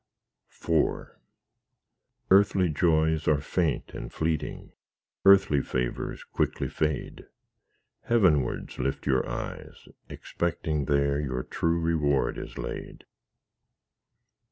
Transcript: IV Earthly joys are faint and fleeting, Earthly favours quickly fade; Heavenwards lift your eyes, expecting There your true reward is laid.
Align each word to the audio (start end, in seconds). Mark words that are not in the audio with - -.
IV 0.49 1.09
Earthly 2.31 2.69
joys 2.69 3.27
are 3.27 3.39
faint 3.39 3.91
and 3.93 4.11
fleeting, 4.11 4.71
Earthly 5.25 5.61
favours 5.61 6.23
quickly 6.23 6.67
fade; 6.67 7.27
Heavenwards 8.05 8.79
lift 8.79 9.05
your 9.05 9.29
eyes, 9.29 9.87
expecting 10.09 10.85
There 10.85 11.19
your 11.19 11.43
true 11.43 11.79
reward 11.79 12.39
is 12.39 12.57
laid. 12.57 13.05